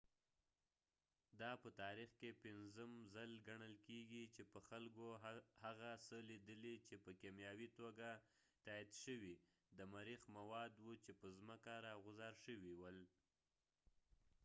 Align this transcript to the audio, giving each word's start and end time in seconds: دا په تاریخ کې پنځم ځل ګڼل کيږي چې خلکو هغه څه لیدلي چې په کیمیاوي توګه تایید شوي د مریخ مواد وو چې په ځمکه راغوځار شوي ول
دا 1.41 1.51
په 1.63 1.69
تاریخ 1.81 2.11
کې 2.19 2.39
پنځم 2.45 2.91
ځل 3.13 3.31
ګڼل 3.49 3.73
کيږي 3.87 4.23
چې 4.33 4.41
خلکو 4.69 5.07
هغه 5.65 5.91
څه 6.07 6.17
لیدلي 6.29 6.75
چې 6.87 6.95
په 7.03 7.11
کیمیاوي 7.21 7.69
توګه 7.79 8.07
تایید 8.65 8.91
شوي 9.03 9.35
د 9.77 9.79
مریخ 9.95 10.21
مواد 10.37 10.71
وو 10.83 10.93
چې 11.03 11.11
په 11.19 11.27
ځمکه 11.37 11.73
راغوځار 11.87 12.33
شوي 12.45 12.73
ول 12.79 12.97